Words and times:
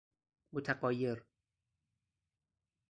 متغایر 0.53 1.25